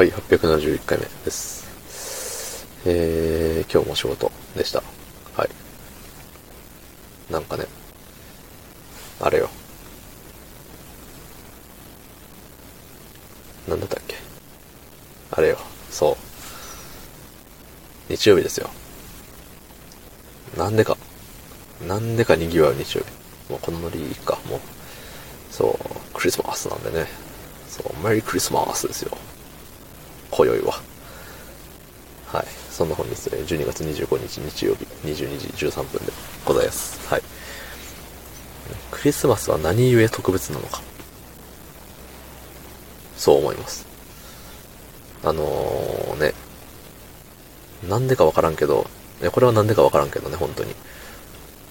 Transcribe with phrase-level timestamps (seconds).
[0.00, 2.66] はい、871回目です。
[2.86, 4.82] えー、今日も仕事でした。
[5.36, 5.50] はい。
[7.30, 7.66] なんかね、
[9.20, 9.50] あれよ。
[13.68, 14.16] なんだったっけ？
[15.32, 15.58] あれよ、
[15.90, 16.16] そう。
[18.08, 18.70] 日曜日ですよ。
[20.56, 20.96] なんでか。
[21.86, 23.52] なんでか賑わう日曜日。
[23.52, 24.60] もうこのノリいいか、もう。
[25.50, 27.06] そう、クリスマスなんでね。
[27.68, 29.18] そう、メリークリスマスですよ。
[30.40, 30.80] 今宵は。
[32.28, 32.46] はい。
[32.70, 36.12] そんな本日、えー12月25日日曜日、22時13分で
[36.46, 37.06] ございます。
[37.10, 37.22] はい。
[38.90, 40.80] クリスマスは何故特別なのか。
[43.18, 43.86] そう思います。
[45.24, 46.32] あのー、ね、
[47.86, 48.86] なんでかわからんけど、
[49.20, 50.74] いや、これはなんでかわからんけどね、本当に。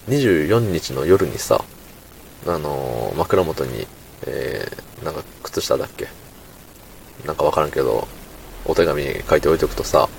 [0.10, 1.64] 24日の夜にさ、
[2.46, 3.88] あのー枕元に、
[4.28, 6.08] えー、なんか靴下だっけ
[7.26, 8.08] なんかわからんけど、
[8.66, 10.10] お手紙書いておいておくとさ、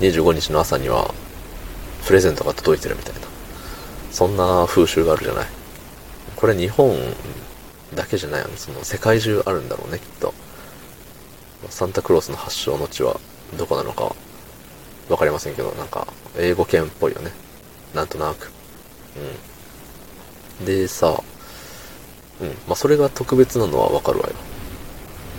[0.00, 1.14] 25日の朝には、
[2.06, 3.20] プレゼントが届いてるみたいな。
[4.10, 5.46] そんな風習があるじゃない。
[6.36, 6.96] これ日本
[7.94, 8.54] だけじゃないよね。
[8.56, 10.32] その世界中あるんだろうね、きっと。
[11.68, 13.20] サンタクロースの発祥の地は
[13.58, 14.14] どこなのか
[15.10, 16.06] わかりませんけど、なんか、
[16.38, 17.32] 英語圏っぽいよね。
[17.94, 18.52] なんとなく。
[20.60, 20.64] うん。
[20.64, 21.22] でさ、
[22.40, 22.48] うん。
[22.66, 24.34] まあ、それが特別なのはわかるわよ。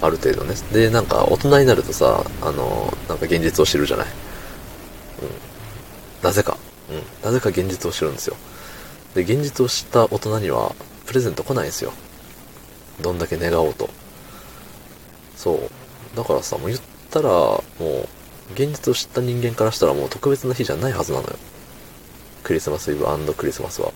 [0.02, 0.56] ある程度ね。
[0.72, 4.08] で、なんか、大人になるとさ、あの、なんか現実を知るじゃない？
[4.08, 4.14] うん。
[6.24, 6.58] なぜか。
[6.90, 7.04] うん。
[7.24, 8.36] なぜか現実を知るんですよ。
[9.14, 10.74] で、現実を知った大人には、
[11.06, 11.94] プレゼント来ないんですよ。
[13.02, 13.90] どんだけ願おうと。
[15.38, 16.18] そう。
[16.18, 16.80] だからさ、もう言っ
[17.10, 18.08] たら、もう、
[18.54, 21.36] 現実を知った人間からしたらもう特別な日じゃないはずなのよ。
[22.44, 23.92] クリスマスイブクリスマスは。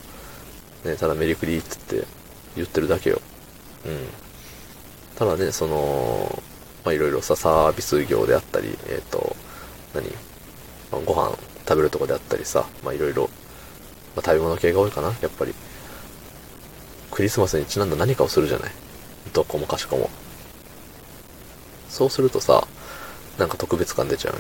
[0.86, 2.08] ね、ただメリクリって言って、
[2.58, 3.20] 言ってるだけよ。
[3.86, 4.08] うん。
[5.18, 6.44] ただね、その、
[6.84, 9.36] まあ、いろいろさ、サービス業であったり、えっ、と、
[9.94, 10.08] 何、
[10.92, 13.30] まあご飯食べるとこであったりさ、まあ、いろいろ、
[14.16, 15.54] まあ、食べ物系が多いかな、やっぱり。
[17.12, 18.72] クリスマスにちなんだ何かをするじゃない。
[19.34, 20.10] どこもかしこも。
[21.90, 22.68] そうするとさ、
[23.38, 24.40] なんか特別感出ちゃうね。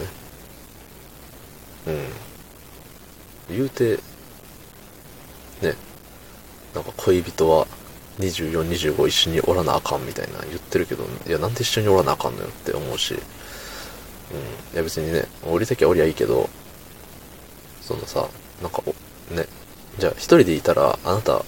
[3.49, 3.55] うん。
[3.55, 3.97] 言うて、
[5.61, 5.75] ね、
[6.73, 7.65] なんか恋人は
[8.19, 13.19] 24、25一緒におらなあかんみたいな言ってるけど、いや、なんで一緒におらなあかんのよって思うし、うん。
[13.19, 13.21] い
[14.75, 16.49] や別にね、降りたきゃ降りゃいいけど、
[17.81, 18.27] そのさ、
[18.61, 18.81] なんか、
[19.31, 19.45] ね、
[19.99, 21.43] じゃあ一人でいたら、あなた、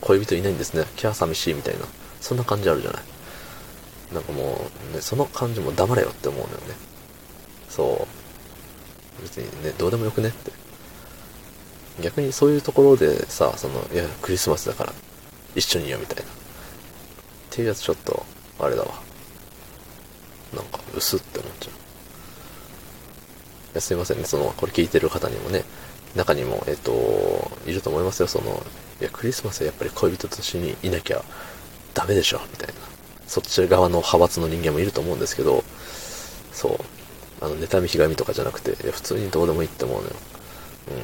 [0.00, 0.84] 恋人いないんですね。
[0.96, 1.86] キャー寂しいみたいな。
[2.20, 3.02] そんな感じあるじゃない。
[4.14, 6.74] なんかもう、ね、その感じも黙れよって思うのよね。
[7.68, 8.06] そ
[9.20, 9.22] う。
[9.22, 10.52] 別にね、どうでもよくねって。
[12.00, 14.92] 逆にそういうところでさ、その、いや、クリスマスだから、
[15.54, 16.22] 一緒にいよみたいな。
[16.22, 16.26] っ
[17.50, 18.24] ていうやつちょっと、
[18.58, 18.88] あれだわ。
[20.54, 21.72] なんか、薄って思っちゃう。
[21.72, 21.74] い
[23.74, 25.64] やすいませんね、その、これ聞いてる方にもね、
[26.14, 28.62] 中にも、えっと、いると思いますよ、その、
[29.00, 31.24] いや、クリスマスはやっぱり恋人と一緒にいなきゃ
[31.94, 32.74] ダメでしょ、みたいな。
[33.26, 35.64] そっち側の派閥の人間もいると思うんですけど、
[36.52, 37.44] そう。
[37.44, 40.14] あの、妬みひがみとかじゃなくて、いや、普通にどうでもいいって思うのよ。
[40.88, 40.94] うん。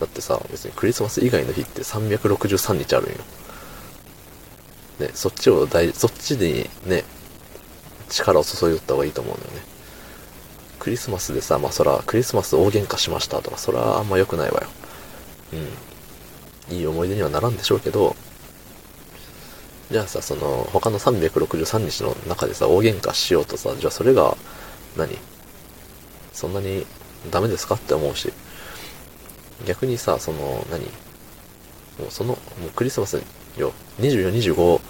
[0.00, 3.16] だってさ、別にクリスマス以外の日って363日あるんよ。
[5.00, 7.04] ね、そっちを大、そっちにね、
[8.08, 9.62] 力を注いでった方がいいと思うんだよね。
[10.78, 14.68] クリスマスでさ、まあそら、クリスマス大喧嘩しましたとか、そらあんま良くないわよ。
[16.70, 16.76] うん。
[16.76, 18.14] いい思い出にはならんでしょうけど、
[19.90, 24.36] じゃあさ、その、他の363日の中でさ、大喧嘩しようとさ、じゃあそれが
[24.96, 25.16] 何、
[26.32, 26.86] そんなに
[27.30, 27.76] ダメですか？
[27.76, 28.32] って思うし、
[29.64, 30.84] 逆にさ、その、何？
[31.98, 32.36] もうその、も
[32.66, 33.22] うクリスマス
[33.56, 34.80] よ、24、25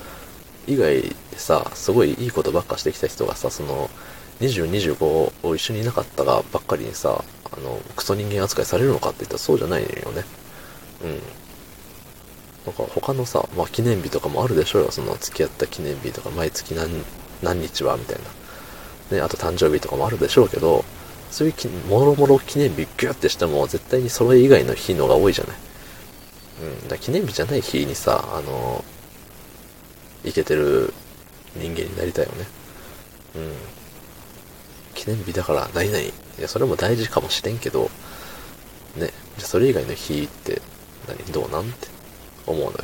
[0.67, 3.89] 以外でさ、すごいいいことばっかしてきた人がさ、その、
[4.41, 10.25] 20、25を一緒にいなかったがばっかりにさ、あの、クソ人間扱いされるのかって言ったらそうじゃないよね。
[11.05, 11.11] うん。
[12.67, 14.91] なんか他のさ、まあ記念日とかもあるでしょうよ。
[14.91, 16.91] その付き合った記念日とか毎月何、
[17.43, 18.19] 何日はみたい
[19.11, 19.17] な。
[19.17, 20.85] ね、あと誕生日とかもあるでしょうけど、
[21.31, 25.57] そういう、もろもろ記念日ギューってしても絶対にそれ以外の日のが多いじゃない。
[26.83, 26.89] うん。
[26.89, 28.85] だ記念日じゃない日にさ、あの、
[30.25, 30.93] いけてる
[31.55, 32.47] 人間になりたいよね。
[33.37, 33.53] うん。
[34.95, 35.99] 記念日だから何々。
[35.99, 37.91] いや、それも大事かもしれんけど、
[38.97, 40.63] ね、じゃそれ以外の日って
[41.07, 41.63] 何、どうなん？
[41.63, 41.89] って
[42.47, 42.77] 思うのよ。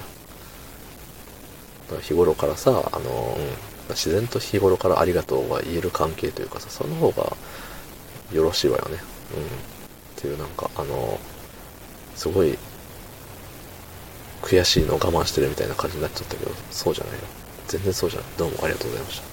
[2.00, 3.47] 日頃からさ、あの、うん、
[3.91, 7.37] 自然と日頃からありがとうが言える関係というかさ、その方が
[8.32, 8.99] よろしいわよね。
[9.37, 9.44] うん。
[9.44, 9.49] っ
[10.17, 11.19] ていうなんか、あの、
[12.14, 12.58] すごい、
[14.43, 17.20] 悔しいの我慢してるみたいな感じになっちゃったけど、そうじゃないよ。
[17.69, 18.29] 全然そうじゃない。
[18.37, 19.31] どうもありがとうございました。